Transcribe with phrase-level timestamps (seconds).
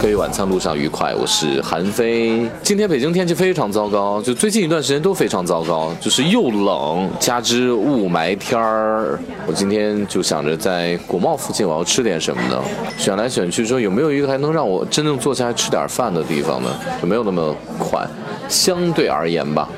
[0.00, 2.48] 各位晚餐路上愉快，我是韩飞。
[2.62, 9.18] 今天北京天气非常糟糕，就最近一段时间都非常糟糕，就是又冷，加之雾霾天儿。
[9.44, 12.62] 我今天就想着在国贸附近我要吃点什么呢？
[12.96, 16.70] 选来选去说有没有一个还能让我真正坐下来吃点饭的地方呢？
[17.02, 18.06] 就没有那么快，
[18.48, 19.68] 相对而言吧。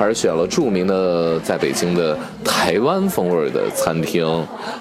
[0.00, 4.26] 而选了著名的在北京的台湾风味的餐厅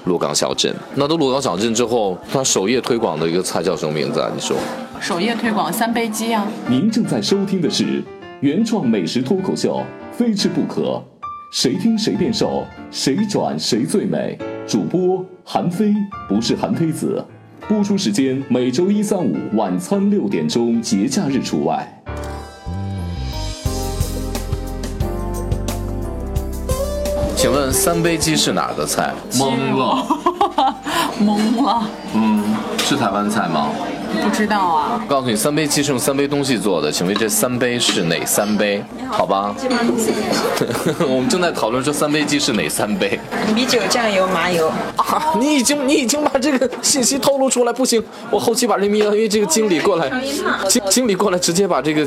[0.06, 0.74] 鹿港小镇。
[0.96, 4.32] 那到鹿港小镇之后，它首页推广的一个菜叫什么名字啊？
[4.34, 4.56] 你说？
[5.02, 6.48] 首页推广三杯鸡啊。
[6.68, 8.02] 您正在收听的是
[8.40, 11.04] 原创美食脱口秀，非吃不可，
[11.52, 14.40] 谁听谁变瘦，谁转谁最美。
[14.66, 15.94] 主播韩非
[16.30, 17.22] 不是韩非子，
[17.68, 21.99] 播出时间每周一、三、五晚餐六点钟，节假日除外。
[27.42, 29.14] 请问三杯鸡是哪个菜？
[29.32, 30.06] 懵了，
[31.24, 31.82] 懵了。
[32.14, 32.44] 嗯，
[32.80, 33.70] 是台湾菜吗？
[34.22, 35.02] 不知道啊。
[35.08, 38.84] 告诉你，三杯鸡是用三杯东西做的，请问这三杯是哪三杯？
[39.10, 39.54] 好吧。
[41.08, 43.20] 我们正在讨论说三杯鸡是哪三杯？
[43.54, 44.68] 米酒、酱油、麻油。
[44.98, 50.10] 啊， 你已经你已经把这个信息透露出来，不行，我后期把这眯了，因为这个经理过来，
[50.68, 52.06] 经经理过来直接把这个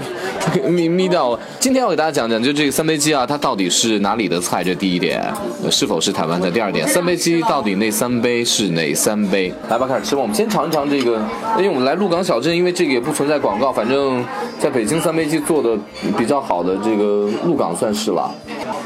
[0.68, 1.38] 眯眯掉了。
[1.58, 4.62] 今天要给大家讲讲，就这个三杯鸡啊，它到底是哪里的菜？
[4.62, 5.22] 这第一点，
[5.70, 6.50] 是否是台湾的？
[6.50, 9.52] 第二点，三杯鸡到底那三杯是哪三杯？
[9.68, 10.22] 来吧，开始吃吧。
[10.22, 11.20] 我们先尝一尝这个，
[11.56, 14.24] 因为我们来鹿港小镇，因为这个也不存在广告，反正
[14.58, 15.76] 在北京三杯鸡做的
[16.16, 18.30] 比较好的这个鹿港算是了。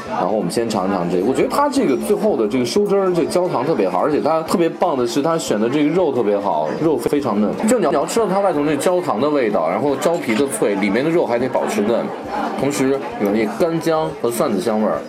[0.09, 7.51] 然后我们先尝一尝这个，我觉得它这个最后的这个收汁儿，这焦糖特别好，而且它特别棒的是它选的这个肉特别好，肉非常嫩。
[7.67, 12.03] 就你要你要吃到它外头那焦糖的味道，然后焦皮的脆，里面的肉还得保持嫩，
[12.59, 14.99] 同时有那干姜和蒜子香味儿，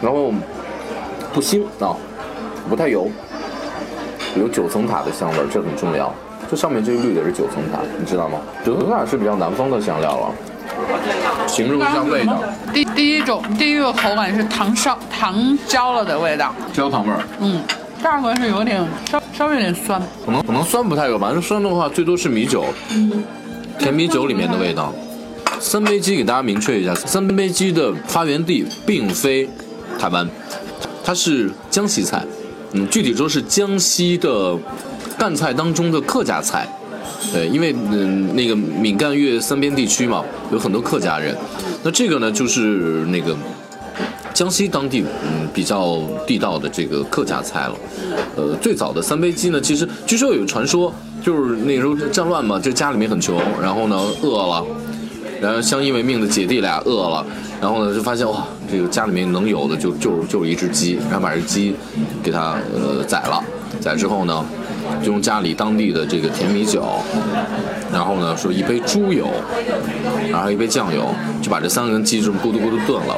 [0.00, 0.32] 然后
[1.34, 1.94] 不腥啊，
[2.68, 3.08] 不太油，
[4.38, 6.12] 有九层塔的香味儿，这很重要。
[6.50, 8.38] 这上面这个绿的是九层塔，你知道吗？
[8.64, 10.34] 九层塔是比较南方的香料了。
[11.46, 12.42] 形容一下味道。
[12.72, 17.22] 第第一种，第一个口感是糖烧糖焦了的味道，焦糖味儿。
[17.38, 17.62] 嗯，
[18.00, 22.64] 第二个是有点稍稍微有点酸，可能可能酸不太有，吧正酸的话最多是米酒，
[23.78, 24.92] 甜米酒里面的味道。
[25.60, 29.48] 三杯鸡给大家明确一下，三杯鸡的发源地并非
[29.98, 30.28] 台湾，
[31.04, 32.24] 它是江西菜，
[32.72, 34.56] 嗯，具体说是江西的
[35.18, 36.68] 赣菜当中的客家菜。
[37.32, 41.36] 对，因为嗯，那个闽赣粤三边地区嘛，有很多客家人。
[41.82, 43.36] 那这个呢，就是那个
[44.32, 47.74] 江西当地嗯比较地道的这个客家菜了。
[48.36, 50.92] 呃，最早的三杯鸡呢，其实据说有传说，
[51.22, 54.64] 就是那时候战乱嘛，就家里面很穷，然后呢饿了，
[55.40, 57.26] 然后相依为命的姐弟俩饿了，
[57.60, 61.74] 然后呢就发现哇，这个家里面能有的就就就是一只鸡，然后把这鸡
[62.22, 63.42] 给它呃宰了，
[63.80, 64.44] 宰之后呢。
[65.04, 66.82] 就用家里当地的这个甜米酒，
[67.92, 69.28] 然后呢，说一杯猪油，
[70.30, 71.06] 然后一杯酱油，
[71.40, 73.16] 就把这三个鸡这么咕嘟咕嘟炖了，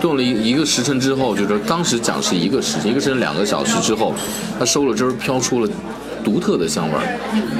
[0.00, 4.14] 炖了一一个时辰之后，就是当时讲是一个时辰，一个时辰两个小时之后，
[4.58, 5.70] 它收了汁儿，飘出了
[6.24, 7.18] 独特的香味儿，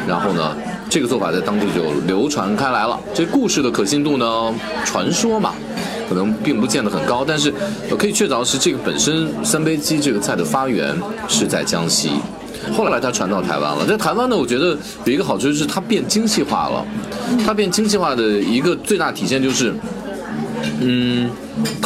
[0.08, 0.56] 然后呢，
[0.88, 2.98] 这个做法在当地就流传开来了。
[3.12, 4.54] 这故事的可信度呢，
[4.86, 5.52] 传说嘛，
[6.10, 7.54] 可能并不见得很高，但是
[7.96, 10.92] 可以确凿是这个本身三杯鸡这个菜的发源
[11.28, 12.10] 是在江西。
[12.76, 16.84] 后来它传到台湾了，在台湾呢，我觉得有一个好处就是它变精细化了。
[17.46, 19.72] 它变精细化的一个最大体现就是，
[20.80, 21.30] 嗯，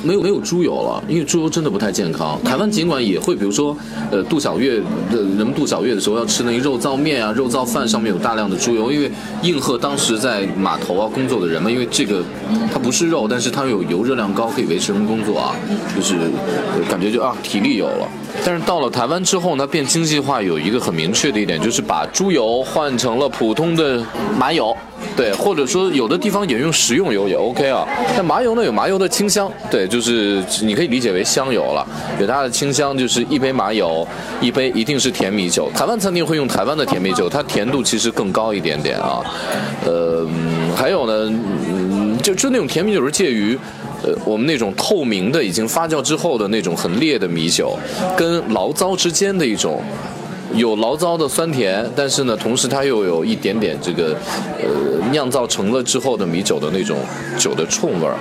[0.03, 2.39] 没有没有猪油了，因为猪油真的不太健康。
[2.45, 3.77] 台湾尽管也会，比如说，
[4.11, 4.79] 呃，度小月
[5.11, 9.11] 的人们度小月的时候要吃那个肉燥面啊、肉燥饭，上面有大量的猪油，因为
[9.43, 12.23] 应和当时在码头啊工作的人们，因为这个
[12.73, 15.55] 它不是肉，但是它有油热量高，可以维持人工作啊，
[15.97, 16.15] 就是
[16.89, 18.09] 感觉就啊体力有了。
[18.45, 24.05] 但是到了台湾之后呢，变经济化有一个很明确的一点，就是把猪油换成了普通的
[24.37, 24.77] 麻油，
[25.17, 27.87] 对，或者说有的地方也用食用油也 OK 啊。
[28.17, 31.87] 但麻油呢有麻油的清香，对，就是你可以理解为香油了，
[32.21, 34.07] 有它的清香，就是一杯麻油，
[34.41, 35.71] 一杯一定是甜米酒。
[35.75, 39.21] 台湾餐厅会用台湾的甜米酒，它甜度其实更高一点点啊。
[39.85, 40.27] 呃，
[40.77, 43.59] 还有呢，就就那种甜米酒是介于。
[44.07, 47.75] 呃，我们那种透明的、已经发酵之后的那种很烈的米酒，
[48.15, 49.83] 跟醪糟之间的一种
[50.55, 54.15] 有醪糟的酸甜，但是呢，同时它又有一点点这个
[54.59, 54.69] 呃
[55.11, 56.99] 酿造成了之后的米酒的那种
[57.39, 58.15] 酒的冲味儿。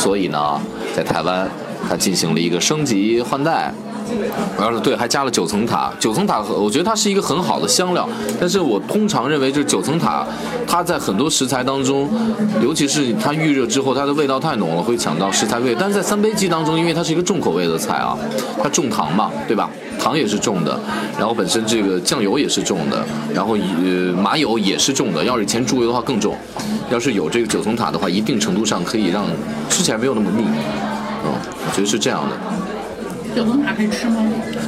[0.00, 0.58] 所以呢，
[0.96, 1.46] 在台湾
[1.86, 3.70] 它进行了一个升级换代，
[4.58, 5.90] 然后对，还加了九层塔。
[5.98, 8.08] 九层塔，我觉得它是一个很好的香料，
[8.40, 10.26] 但是我通常认为，这九层塔，
[10.66, 12.08] 它在很多食材当中，
[12.62, 15.76] 尤其是它预热之后，它的味道太浓了，会抢到食材味。
[15.78, 18.16] 但是在三杯鸡当中，因为它是一个重口味的菜啊，
[18.62, 19.70] 它重糖嘛，对吧？
[19.98, 20.80] 糖也是重的，
[21.18, 23.04] 然后本身这个酱油也是重的，
[23.34, 23.54] 然后
[23.84, 25.22] 呃麻油也是重的。
[25.22, 26.34] 要是以前猪油的话更重，
[26.90, 29.26] 要是有这个九层塔的话，一定程度上可以让
[29.68, 30.44] 吃起来没有那么腻。
[31.22, 31.32] 嗯，
[31.66, 32.79] 我觉得是这样的。
[33.34, 34.16] 九层塔可以吃吗？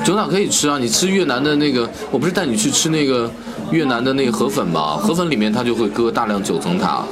[0.05, 3.31] 九层塔可以吃啊，你吃越南的那个，我不是带你去吃那个
[3.71, 4.97] 越南的那个河粉吗？
[4.97, 7.05] 河粉里面它就会搁大量九层塔，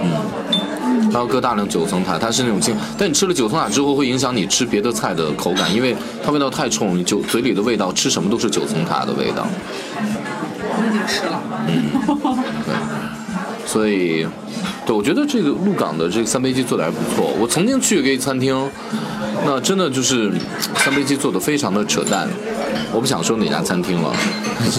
[0.00, 9.46] 嗯，它要搁大量九层塔，它是那种清，但你吃了九层塔之后会影响你吃别的菜的口感，因为它味道太冲，酒嘴里的味道吃什么都是九层塔的味道。
[10.68, 11.40] 我已经吃了。
[11.68, 11.90] 嗯，
[12.64, 12.74] 对，
[13.66, 14.26] 所以，
[14.86, 17.34] 对我觉得这个鹿港的这个三杯鸡做的还不错。
[17.40, 18.70] 我曾经去过一个餐厅，
[19.44, 20.32] 那真的就是
[20.76, 22.28] 三杯鸡做的非常的扯淡。
[22.92, 24.14] 我不想说哪家餐厅了，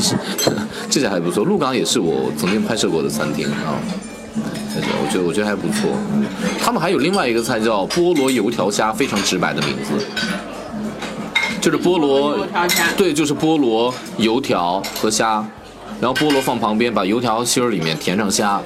[0.89, 1.43] 这家还不错。
[1.43, 3.75] 鹿港也是我曾经拍摄过的餐厅啊，
[4.79, 5.91] 我觉得我觉得还不错。
[6.57, 10.05] 他们还有另外一个菜叫菠萝油条虾，非常直白的名字，
[11.59, 15.45] 就是菠萝油条虾对，就是菠萝油条和虾，
[15.99, 18.61] 然后菠萝放旁边，把油条芯儿里面填上虾，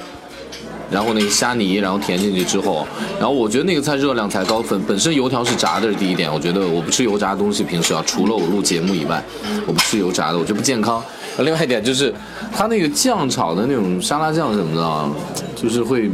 [0.92, 2.86] 然后那个虾泥，然后填进去之后，
[3.18, 9.22] 然后我觉得那个菜热量才高，本本身油条是炸的是第一点，我觉得我不吃油炸的东西，平时啊，除了我录节目以外，
[9.66, 11.02] 我不吃油炸的，我觉得不健康。
[11.38, 12.12] 另外一点就是，
[12.54, 15.08] 它那个酱炒的那种沙拉酱什么的，
[15.56, 16.10] 就是会，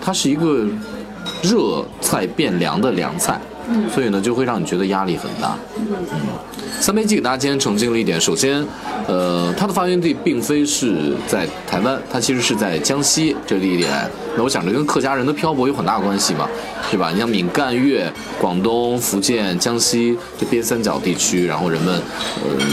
[0.00, 0.66] 它是一个
[1.42, 3.40] 热菜变凉的凉菜，
[3.92, 5.56] 所以呢就会让你觉得压力很大。
[5.76, 5.86] 嗯
[6.80, 8.64] 三杯鸡给大家今天澄清了一点，首先，
[9.08, 13.90] 呃，它的发源地并非是在台湾，它其实是在江西这地点。
[14.36, 16.48] 那我想着跟客家人的漂泊有很大关系嘛，
[16.88, 17.10] 对吧？
[17.12, 18.08] 你像闽赣粤、
[18.40, 22.00] 广东、福建、江西这边三角地区，然后人们，
[22.44, 22.64] 呃，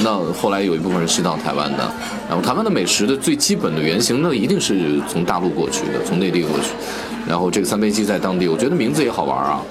[0.00, 1.90] 那后来有一部分人是到台湾的，
[2.28, 6.72] 然后台湾的美食的最基本的原型，那一定是从大陆过去的，从内地过去。
[7.26, 9.62] 然后这个三杯鸡在当地，我觉得名字也好玩啊。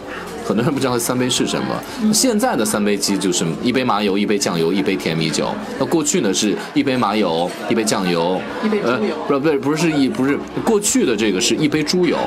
[0.47, 2.13] 很多人不知道三杯是什么。
[2.13, 5.49] 现在的三杯鸡就是一杯麻油、一杯酱油、一杯甜米酒。
[5.77, 12.17] 那过去呢是一杯麻油、一杯酱油、一杯猪油呃、不是不是不是一不是过去的这个是一杯猪油、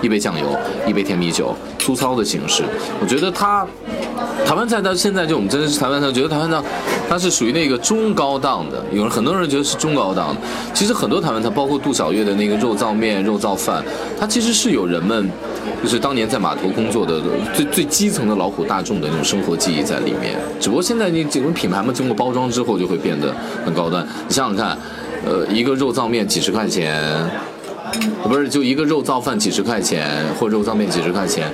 [0.00, 0.56] 一杯酱油、
[0.86, 2.62] 一杯甜米酒，粗糙的形式。
[3.00, 3.66] 我觉得它
[4.46, 6.62] 台湾菜到现在就我们真的是台湾菜，觉得台湾菜
[7.08, 10.40] 它是属于那个中高档的，有人很多人觉得是中高档的。
[10.72, 13.82] 其实很多台湾菜，包括杜小月的那个肉燥面、肉燥饭，
[14.18, 15.28] 它其实是有人们
[15.82, 17.20] 就是当年在码头工作的
[17.54, 20.34] 最最基层的劳苦大众的那种生活记忆在里面。
[20.60, 23.34] 只不过现在你整个品牌嘛，经过包装之后就会变得
[23.64, 24.06] 很高端。
[24.28, 24.76] 你想想看，
[25.24, 27.02] 呃，一个肉燥面几十块钱，
[28.24, 30.08] 不是就一个肉燥饭几十块钱，
[30.38, 31.50] 或者肉燥面几十块钱。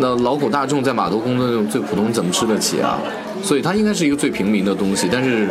[0.00, 2.98] 那劳苦大众在码头工作那种最普通，怎么吃得起啊？
[3.42, 5.48] 所以它应该是一个最平民的东西，但是，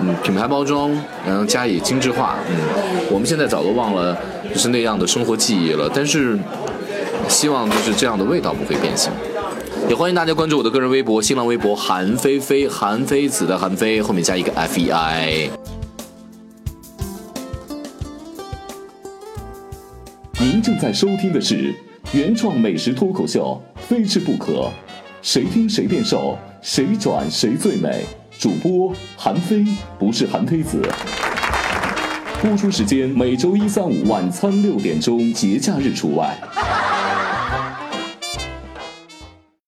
[0.00, 0.90] 嗯，品牌包装，
[1.26, 2.56] 然后加以精致化，嗯，
[3.10, 4.16] 我们现在早都忘了
[4.52, 5.90] 就是那样的生活记忆了。
[5.92, 6.38] 但是，
[7.28, 9.12] 希望就是这样的味道不会变形。
[9.88, 15.50] 也欢迎大家关注我的个人微博、新浪微博韩菲菲，韩非子的韩非，后面加一个 F E I。
[20.40, 21.74] 您正在收听的是
[22.12, 24.52] 原创美食脱口秀《非吃不可》，
[25.20, 28.04] 谁听谁变瘦，谁转谁最美。
[28.38, 29.64] 主播韩非，
[29.98, 30.80] 不是韩非子。
[32.42, 36.36] 播出时间每周一、三、五晚餐六点钟，节假日除外。